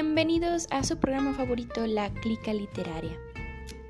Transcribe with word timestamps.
Bienvenidos 0.00 0.68
a 0.70 0.84
su 0.84 0.96
programa 0.98 1.34
favorito, 1.34 1.84
La 1.84 2.14
Clica 2.14 2.54
Literaria. 2.54 3.18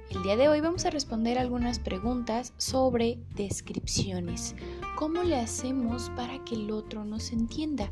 El 0.08 0.22
día 0.22 0.38
de 0.38 0.48
hoy 0.48 0.62
vamos 0.62 0.86
a 0.86 0.90
responder 0.90 1.38
algunas 1.38 1.78
preguntas 1.78 2.54
sobre 2.56 3.18
descripciones. 3.34 4.56
¿Cómo 4.96 5.22
le 5.22 5.36
hacemos 5.36 6.08
para 6.16 6.42
que 6.46 6.54
el 6.54 6.70
otro 6.70 7.04
nos 7.04 7.30
entienda? 7.30 7.90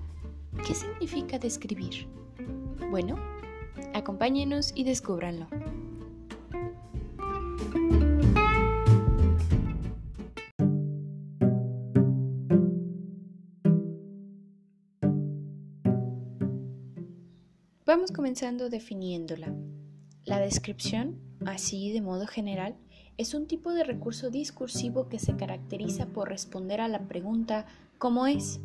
¿Qué 0.66 0.74
significa 0.74 1.38
describir? 1.38 2.08
Bueno, 2.90 3.16
acompáñenos 3.92 4.72
y 4.74 4.84
descúbranlo. 4.84 5.46
Vamos 17.96 18.12
comenzando 18.12 18.68
definiéndola. 18.68 19.54
La 20.26 20.38
descripción, 20.38 21.18
así 21.46 21.92
de 21.92 22.02
modo 22.02 22.26
general, 22.26 22.76
es 23.16 23.32
un 23.32 23.46
tipo 23.46 23.72
de 23.72 23.84
recurso 23.84 24.28
discursivo 24.28 25.08
que 25.08 25.18
se 25.18 25.34
caracteriza 25.34 26.04
por 26.04 26.28
responder 26.28 26.82
a 26.82 26.88
la 26.88 27.08
pregunta 27.08 27.64
¿cómo 27.96 28.26
es? 28.26 28.60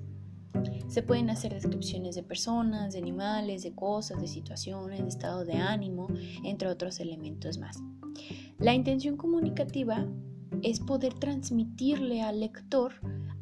Se 0.89 1.01
pueden 1.01 1.29
hacer 1.29 1.53
descripciones 1.53 2.15
de 2.15 2.23
personas, 2.23 2.91
de 2.91 2.99
animales, 2.99 3.63
de 3.63 3.73
cosas, 3.73 4.19
de 4.19 4.27
situaciones, 4.27 5.01
de 5.01 5.07
estado 5.07 5.45
de 5.45 5.53
ánimo, 5.53 6.07
entre 6.43 6.67
otros 6.67 6.99
elementos 6.99 7.57
más. 7.57 7.81
La 8.59 8.73
intención 8.73 9.15
comunicativa 9.15 10.09
es 10.61 10.81
poder 10.81 11.13
transmitirle 11.13 12.21
al 12.21 12.41
lector 12.41 12.95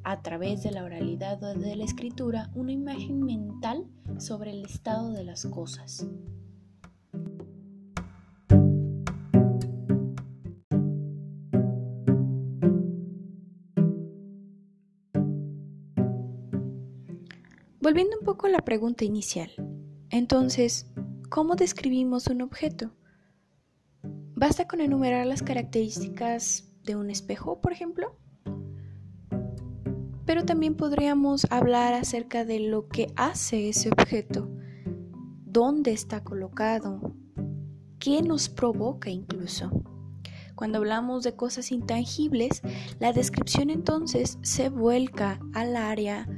a 0.04 0.22
través 0.22 0.62
de 0.62 0.70
la 0.70 0.84
oralidad 0.84 1.44
o 1.44 1.56
de 1.56 1.76
la 1.76 1.84
escritura 1.84 2.52
una 2.54 2.74
imagen 2.74 3.22
mental 3.22 3.88
sobre 4.20 4.52
el 4.52 4.66
estado 4.66 5.12
de 5.12 5.24
las 5.24 5.46
cosas. 5.46 6.08
Volviendo 17.82 18.20
un 18.20 18.26
poco 18.26 18.46
a 18.46 18.50
la 18.50 18.60
pregunta 18.60 19.04
inicial, 19.04 19.52
entonces, 20.10 20.86
¿cómo 21.30 21.56
describimos 21.56 22.28
un 22.28 22.42
objeto? 22.42 22.92
¿Basta 24.36 24.68
con 24.68 24.80
enumerar 24.80 25.26
las 25.26 25.42
características 25.42 26.72
de 26.84 26.96
un 26.96 27.10
espejo, 27.10 27.62
por 27.62 27.72
ejemplo? 27.72 28.16
Pero 30.30 30.46
también 30.46 30.76
podríamos 30.76 31.48
hablar 31.50 31.96
acerca 31.96 32.46
de 32.46 32.60
lo 32.60 32.88
que 32.88 33.12
hace 33.16 33.68
ese 33.68 33.90
objeto, 33.90 34.48
dónde 35.44 35.92
está 35.92 36.24
colocado, 36.24 37.16
qué 37.98 38.22
nos 38.22 38.48
provoca 38.48 39.10
incluso. 39.10 39.72
Cuando 40.54 40.78
hablamos 40.78 41.24
de 41.24 41.36
cosas 41.36 41.72
intangibles, 41.72 42.62
la 43.00 43.12
descripción 43.12 43.72
entonces 43.72 44.38
se 44.44 44.70
vuelca 44.70 45.40
al 45.56 45.76
área 45.76 46.30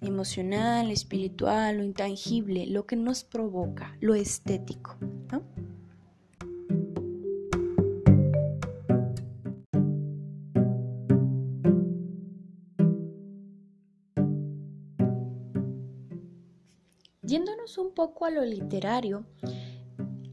emocional, 0.00 0.90
espiritual, 0.90 1.76
lo 1.76 1.84
intangible, 1.84 2.66
lo 2.66 2.86
que 2.86 2.96
nos 2.96 3.22
provoca, 3.22 3.96
lo 4.00 4.16
estético. 4.16 4.96
¿no? 5.30 5.44
Yéndonos 17.24 17.78
un 17.78 17.94
poco 17.94 18.24
a 18.24 18.30
lo 18.30 18.44
literario, 18.44 19.24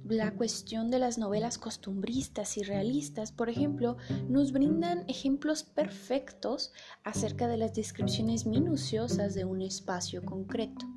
la 0.05 0.33
cuestión 0.35 0.89
de 0.89 0.97
las 0.97 1.19
novelas 1.19 1.59
costumbristas 1.59 2.57
y 2.57 2.63
realistas, 2.63 3.31
por 3.31 3.47
ejemplo, 3.47 3.97
nos 4.27 4.51
brindan 4.51 5.05
ejemplos 5.07 5.61
perfectos 5.61 6.73
acerca 7.03 7.47
de 7.47 7.57
las 7.57 7.75
descripciones 7.75 8.47
minuciosas 8.47 9.35
de 9.35 9.45
un 9.45 9.61
espacio 9.61 10.23
concreto. 10.23 10.87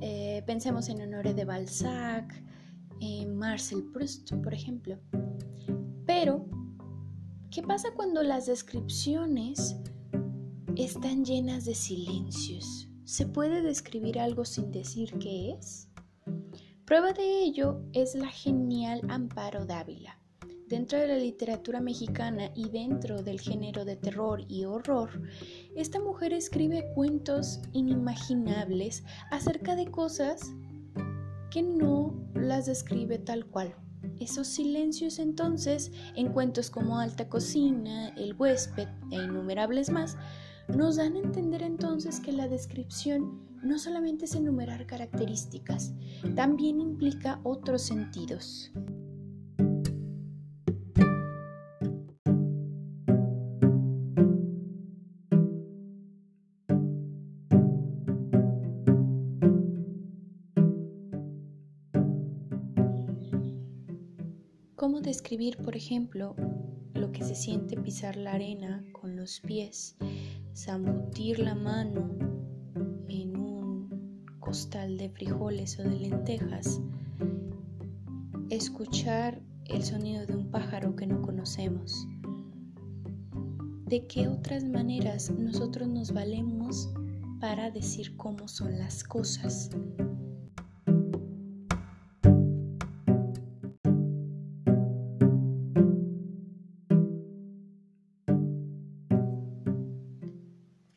Eh, 0.00 0.42
pensemos 0.46 0.88
en 0.88 1.02
Honore 1.02 1.32
de 1.32 1.44
Balzac, 1.44 2.34
en 3.00 3.36
Marcel 3.36 3.84
Proust, 3.92 4.32
por 4.42 4.52
ejemplo. 4.52 4.98
Pero, 6.06 6.44
¿qué 7.52 7.62
pasa 7.62 7.90
cuando 7.94 8.24
las 8.24 8.46
descripciones 8.46 9.76
están 10.74 11.24
llenas 11.24 11.66
de 11.66 11.76
silencios? 11.76 12.88
¿Se 13.04 13.26
puede 13.26 13.60
describir 13.60 14.18
algo 14.18 14.46
sin 14.46 14.72
decir 14.72 15.18
qué 15.18 15.50
es? 15.50 15.88
Prueba 16.86 17.12
de 17.12 17.42
ello 17.42 17.82
es 17.92 18.14
la 18.14 18.28
genial 18.28 19.02
Amparo 19.10 19.66
Dávila. 19.66 20.18
Dentro 20.68 20.98
de 20.98 21.08
la 21.08 21.18
literatura 21.18 21.80
mexicana 21.80 22.50
y 22.54 22.70
dentro 22.70 23.22
del 23.22 23.42
género 23.42 23.84
de 23.84 23.96
terror 23.96 24.42
y 24.48 24.64
horror, 24.64 25.10
esta 25.76 26.00
mujer 26.00 26.32
escribe 26.32 26.92
cuentos 26.94 27.60
inimaginables 27.72 29.04
acerca 29.30 29.76
de 29.76 29.90
cosas 29.90 30.54
que 31.50 31.62
no 31.62 32.14
las 32.32 32.64
describe 32.64 33.18
tal 33.18 33.44
cual. 33.44 33.74
Esos 34.18 34.46
silencios 34.46 35.18
entonces, 35.18 35.92
en 36.16 36.32
cuentos 36.32 36.70
como 36.70 36.98
Alta 36.98 37.28
Cocina, 37.28 38.08
El 38.16 38.34
huésped 38.34 38.88
e 39.10 39.16
innumerables 39.16 39.90
más, 39.90 40.16
nos 40.68 40.96
dan 40.96 41.16
a 41.16 41.20
entender 41.20 41.62
entonces 41.62 42.20
que 42.20 42.32
la 42.32 42.48
descripción 42.48 43.44
no 43.62 43.78
solamente 43.78 44.26
es 44.26 44.34
enumerar 44.34 44.86
características, 44.86 45.94
también 46.34 46.80
implica 46.80 47.40
otros 47.42 47.82
sentidos. 47.82 48.72
¿Cómo 64.76 65.00
describir, 65.00 65.56
por 65.56 65.76
ejemplo, 65.76 66.36
lo 66.92 67.10
que 67.10 67.24
se 67.24 67.34
siente 67.34 67.78
pisar 67.78 68.16
la 68.16 68.34
arena 68.34 68.84
con 68.92 69.16
los 69.16 69.40
pies 69.40 69.96
zambutir 70.54 71.40
la 71.40 71.54
mano 71.54 72.08
en 73.08 73.36
un 73.36 74.24
costal 74.38 74.96
de 74.96 75.10
frijoles 75.10 75.78
o 75.80 75.82
de 75.82 75.98
lentejas, 75.98 76.80
escuchar 78.50 79.42
el 79.66 79.82
sonido 79.82 80.26
de 80.26 80.36
un 80.36 80.50
pájaro 80.50 80.94
que 80.94 81.06
no 81.06 81.22
conocemos. 81.22 82.06
¿De 83.86 84.06
qué 84.06 84.28
otras 84.28 84.64
maneras 84.64 85.30
nosotros 85.30 85.88
nos 85.88 86.12
valemos 86.12 86.88
para 87.40 87.70
decir 87.70 88.16
cómo 88.16 88.46
son 88.46 88.78
las 88.78 89.02
cosas? 89.02 89.70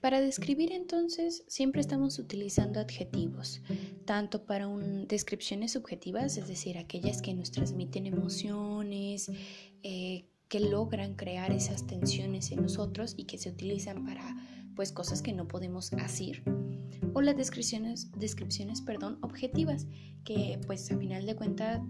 Para 0.07 0.21
describir 0.21 0.71
entonces 0.71 1.43
siempre 1.49 1.81
estamos 1.81 2.17
utilizando 2.17 2.79
adjetivos, 2.79 3.61
tanto 4.05 4.45
para 4.45 4.65
descripciones 5.05 5.73
subjetivas, 5.73 6.37
es 6.37 6.47
decir, 6.47 6.77
aquellas 6.77 7.21
que 7.21 7.33
nos 7.33 7.51
transmiten 7.51 8.05
emociones, 8.05 9.29
eh, 9.83 10.29
que 10.47 10.61
logran 10.61 11.15
crear 11.15 11.51
esas 11.51 11.87
tensiones 11.87 12.53
en 12.53 12.61
nosotros 12.61 13.15
y 13.17 13.25
que 13.25 13.37
se 13.37 13.49
utilizan 13.49 14.05
para 14.05 14.33
pues 14.77 14.93
cosas 14.93 15.21
que 15.21 15.33
no 15.33 15.45
podemos 15.49 15.91
hacer 15.91 16.41
o 17.13 17.21
las 17.21 17.35
descripciones, 17.35 18.09
descripciones 18.17 18.79
perdón, 18.79 19.19
objetivas 19.21 19.87
que 20.23 20.57
pues 20.67 20.89
a 20.89 20.97
final 20.97 21.25
de 21.25 21.35
cuentas 21.35 21.81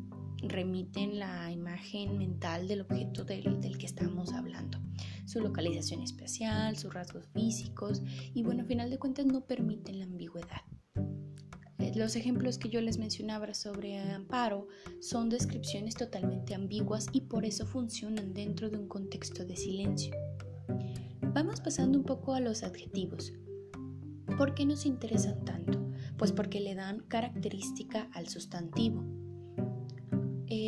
remiten 0.44 1.20
la 1.20 1.52
imagen 1.52 2.18
mental 2.18 2.68
del 2.68 2.82
objeto 2.82 3.24
del, 3.24 3.60
del 3.62 3.78
que 3.78 3.86
estamos 3.86 4.34
hablando 4.34 4.80
su 5.28 5.42
localización 5.42 6.02
espacial, 6.02 6.78
sus 6.78 6.94
rasgos 6.94 7.28
físicos 7.34 8.02
y 8.34 8.44
bueno, 8.44 8.64
a 8.64 8.66
final 8.66 8.90
de 8.90 8.98
cuentas 8.98 9.26
no 9.26 9.42
permiten 9.42 10.00
la 10.00 10.06
ambigüedad. 10.06 10.62
Eh, 11.80 11.92
los 11.96 12.16
ejemplos 12.16 12.58
que 12.58 12.70
yo 12.70 12.82
les 12.82 12.98
mencionaba 12.98 13.54
sobre 13.54 14.00
amparo 14.00 14.68
son 15.02 15.30
descripciones 15.30 15.96
totalmente 15.96 16.56
ambiguas 16.56 17.08
y 17.12 17.22
por 17.22 17.46
eso 17.46 17.66
funcionan 17.68 18.34
dentro 18.34 18.70
de 18.70 18.78
un 18.78 18.88
contexto 18.88 19.46
de 19.46 19.58
silencio. 19.58 20.16
Vamos 21.34 21.60
pasando 21.60 22.00
un 22.00 22.06
poco 22.06 22.34
a 22.34 22.40
los 22.40 22.64
adjetivos. 22.64 23.34
¿Por 24.38 24.56
qué 24.56 24.66
nos 24.66 24.86
interesan 24.86 25.44
tanto? 25.44 25.92
Pues 26.18 26.32
porque 26.32 26.62
le 26.62 26.74
dan 26.74 27.02
característica 27.02 28.10
al 28.14 28.28
sustantivo. 28.28 29.27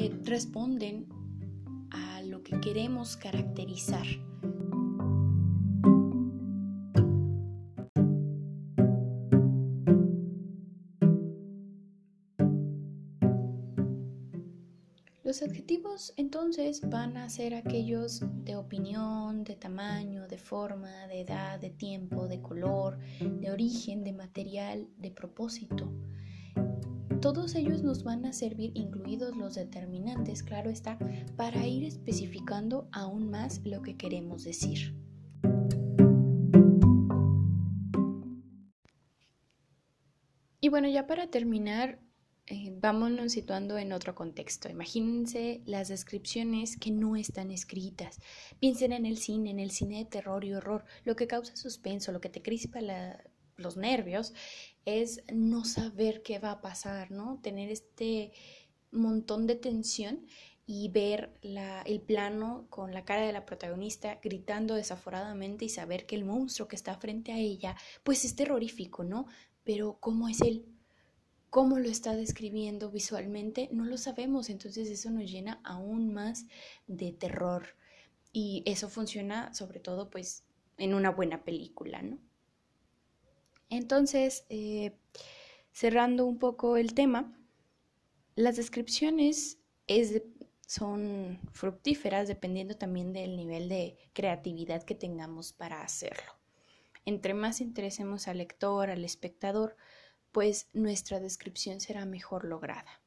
Eh, 0.02 0.18
responden 0.24 1.08
a 1.92 2.22
lo 2.22 2.42
que 2.42 2.58
queremos 2.62 3.18
caracterizar. 3.18 4.06
Los 15.26 15.42
adjetivos 15.42 16.14
entonces 16.16 16.80
van 16.90 17.18
a 17.18 17.30
ser 17.30 17.54
aquellos 17.54 18.24
de 18.46 18.56
opinión, 18.56 19.44
de 19.44 19.58
tamaño, 19.58 20.30
de 20.30 20.38
forma, 20.38 21.08
de 21.08 21.20
edad, 21.20 21.60
de 21.60 21.72
tiempo, 21.72 22.30
de 22.30 22.42
color, 22.42 23.00
de 23.20 23.52
origen, 23.52 24.06
de 24.06 24.14
material, 24.14 24.88
de 24.98 25.12
propósito. 25.12 25.92
Todos 27.22 27.56
ellos 27.56 27.84
nos 27.84 28.06
van 28.06 28.26
a 28.26 28.32
servir, 28.32 28.72
incluidos 28.76 29.36
los 29.36 29.56
determinantes, 29.56 30.42
claro 30.42 30.70
está, 30.70 30.98
para 31.36 31.68
ir 31.68 31.84
especificando 31.84 32.88
aún 32.94 33.30
más 33.30 33.60
lo 33.66 33.82
que 33.82 33.98
queremos 33.98 34.46
decir. 34.46 34.96
Y 40.62 40.70
bueno, 40.70 40.88
ya 40.88 41.08
para 41.08 41.28
terminar, 41.28 42.00
eh, 42.48 42.74
vámonos 42.80 43.34
situando 43.34 43.78
en 43.78 43.92
otro 43.92 44.16
contexto. 44.16 44.70
Imagínense 44.70 45.62
las 45.66 45.90
descripciones 45.90 46.78
que 46.78 46.92
no 46.92 47.18
están 47.18 47.52
escritas. 47.52 48.20
Piensen 48.62 48.94
en 48.94 49.06
el 49.06 49.18
cine, 49.18 49.52
en 49.52 49.60
el 49.60 49.72
cine 49.72 49.98
de 49.98 50.06
terror 50.06 50.46
y 50.46 50.54
horror. 50.54 50.86
Lo 51.04 51.18
que 51.18 51.28
causa 51.28 51.58
suspenso, 51.58 52.14
lo 52.14 52.22
que 52.22 52.30
te 52.30 52.42
crispa 52.42 52.80
los 53.60 53.78
nervios, 53.78 54.34
es 54.86 55.24
no 55.32 55.66
saber 55.66 56.22
qué 56.24 56.40
va 56.40 56.52
a 56.52 56.62
pasar, 56.62 57.12
¿no? 57.12 57.40
Tener 57.42 57.70
este 57.70 58.32
montón 58.92 59.46
de 59.46 59.56
tensión 59.56 60.26
y 60.66 60.90
ver 60.90 61.34
el 61.42 62.02
plano 62.02 62.68
con 62.70 62.94
la 62.94 63.04
cara 63.04 63.26
de 63.26 63.34
la 63.34 63.46
protagonista 63.46 64.20
gritando 64.22 64.76
desaforadamente 64.76 65.66
y 65.66 65.70
saber 65.70 66.06
que 66.06 66.16
el 66.16 66.26
monstruo 66.26 66.68
que 66.68 66.76
está 66.76 66.96
frente 66.96 67.32
a 67.32 67.40
ella, 67.40 67.76
pues 68.04 68.24
es 68.24 68.36
terrorífico, 68.36 69.04
¿no? 69.04 69.26
Pero 69.64 69.98
¿cómo 70.00 70.30
es 70.30 70.42
él? 70.42 70.66
¿Cómo 71.50 71.80
lo 71.80 71.90
está 71.90 72.16
describiendo 72.16 72.92
visualmente? 72.92 73.70
No 73.72 73.84
lo 73.84 73.98
sabemos, 73.98 74.52
entonces 74.52 74.88
eso 74.90 75.10
nos 75.10 75.32
llena 75.32 75.60
aún 75.64 76.14
más 76.14 76.46
de 76.86 77.12
terror. 77.14 77.76
Y 78.32 78.62
eso 78.68 78.90
funciona 78.90 79.52
sobre 79.56 79.80
todo 79.80 80.12
pues 80.12 80.44
en 80.78 80.94
una 80.94 81.10
buena 81.10 81.44
película, 81.44 82.04
¿no? 82.04 82.20
Entonces, 83.70 84.46
eh, 84.50 84.98
cerrando 85.72 86.26
un 86.26 86.40
poco 86.40 86.78
el 86.78 86.94
tema, 86.94 87.32
las 88.36 88.56
descripciones 88.56 89.60
son 90.66 91.40
fructíferas 91.52 92.28
dependiendo 92.28 92.76
también 92.76 93.12
del 93.14 93.36
nivel 93.36 93.70
de 93.70 93.98
creatividad 94.14 94.84
que 94.84 94.96
tengamos 94.96 95.54
para 95.54 95.82
hacerlo. 95.82 96.32
Entre 97.06 97.34
más 97.34 97.60
interesemos 97.62 98.28
al 98.28 98.38
lector, 98.38 98.90
al 98.90 99.04
espectador, 99.04 99.76
pues 100.32 100.70
nuestra 100.74 101.20
descripción 101.20 101.82
será 101.82 102.06
mejor 102.06 102.46
lograda. 102.46 103.02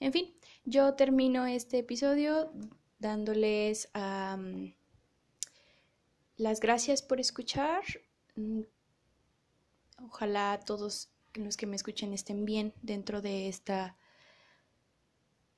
En 0.00 0.12
fin, 0.12 0.34
yo 0.64 0.94
termino 0.94 1.46
este 1.46 1.78
episodio 1.78 2.52
dándoles 3.00 3.88
las 6.36 6.60
gracias 6.60 7.02
por 7.02 7.18
escuchar. 7.18 7.82
Ojalá 10.00 10.60
todos 10.64 11.10
los 11.34 11.56
que 11.56 11.66
me 11.66 11.74
escuchen 11.74 12.12
estén 12.12 12.44
bien 12.44 12.72
dentro 12.82 13.20
de 13.20 13.48
esta, 13.48 13.96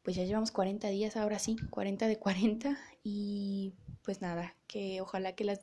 pues 0.03 0.17
ya 0.17 0.25
llevamos 0.25 0.51
40 0.51 0.89
días, 0.89 1.17
ahora 1.17 1.39
sí, 1.39 1.57
40 1.71 2.07
de 2.07 2.19
40 2.19 2.79
y 3.03 3.75
pues 4.03 4.23
nada, 4.23 4.57
que 4.67 5.01
ojalá 5.03 5.35
que 5.35 5.45
las, 5.45 5.61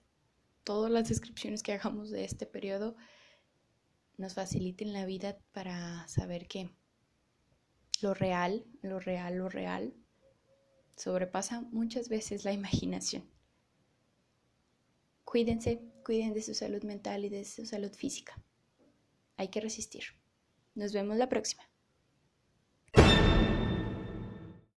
todas 0.63 0.91
las 0.91 1.09
descripciones 1.09 1.63
que 1.63 1.74
hagamos 1.74 2.12
de 2.12 2.24
este 2.24 2.45
periodo 2.45 2.95
nos 4.18 4.35
faciliten 4.35 4.94
la 4.94 5.06
vida 5.06 5.38
para 5.53 6.07
saber 6.07 6.47
que 6.47 6.69
lo 8.01 8.13
real, 8.13 8.63
lo 8.83 9.00
real, 9.00 9.38
lo 9.38 9.50
real 9.50 9.94
sobrepasa 10.95 11.62
muchas 11.62 12.09
veces 12.09 12.45
la 12.45 12.53
imaginación. 12.53 13.27
Cuídense, 15.25 15.81
cuiden 16.06 16.33
de 16.33 16.44
su 16.44 16.53
salud 16.53 16.83
mental 16.83 17.25
y 17.25 17.30
de 17.30 17.44
su 17.44 17.65
salud 17.65 17.91
física 17.91 18.39
hay 19.38 19.50
que 19.50 19.62
resistir. 19.62 20.04
Nos 20.75 20.94
vemos 20.94 21.18
la 21.18 21.30
próxima. 21.30 21.63